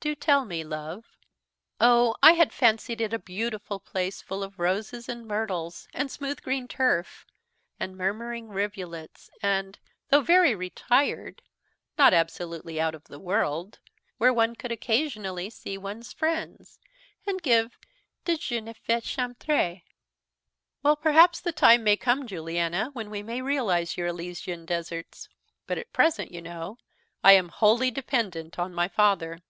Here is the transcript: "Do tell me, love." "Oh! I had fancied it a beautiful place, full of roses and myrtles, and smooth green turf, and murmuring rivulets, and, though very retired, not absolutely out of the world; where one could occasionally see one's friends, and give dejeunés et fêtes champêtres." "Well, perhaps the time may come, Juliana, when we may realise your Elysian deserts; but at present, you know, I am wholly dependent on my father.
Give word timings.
"Do 0.00 0.14
tell 0.14 0.46
me, 0.46 0.64
love." 0.64 1.04
"Oh! 1.78 2.16
I 2.22 2.32
had 2.32 2.50
fancied 2.50 3.02
it 3.02 3.12
a 3.12 3.18
beautiful 3.18 3.78
place, 3.78 4.22
full 4.22 4.42
of 4.42 4.58
roses 4.58 5.06
and 5.06 5.28
myrtles, 5.28 5.86
and 5.92 6.10
smooth 6.10 6.40
green 6.40 6.66
turf, 6.66 7.26
and 7.78 7.94
murmuring 7.94 8.48
rivulets, 8.48 9.28
and, 9.42 9.78
though 10.08 10.22
very 10.22 10.54
retired, 10.54 11.42
not 11.98 12.14
absolutely 12.14 12.80
out 12.80 12.94
of 12.94 13.04
the 13.04 13.18
world; 13.18 13.80
where 14.16 14.32
one 14.32 14.56
could 14.56 14.72
occasionally 14.72 15.50
see 15.50 15.76
one's 15.76 16.10
friends, 16.14 16.78
and 17.26 17.42
give 17.42 17.76
dejeunés 18.24 18.70
et 18.70 18.78
fêtes 18.88 19.14
champêtres." 19.14 19.82
"Well, 20.82 20.96
perhaps 20.96 21.38
the 21.38 21.52
time 21.52 21.84
may 21.84 21.98
come, 21.98 22.26
Juliana, 22.26 22.88
when 22.94 23.10
we 23.10 23.22
may 23.22 23.42
realise 23.42 23.98
your 23.98 24.06
Elysian 24.06 24.64
deserts; 24.64 25.28
but 25.66 25.76
at 25.76 25.92
present, 25.92 26.32
you 26.32 26.40
know, 26.40 26.78
I 27.22 27.32
am 27.32 27.50
wholly 27.50 27.90
dependent 27.90 28.58
on 28.58 28.72
my 28.72 28.88
father. 28.88 29.40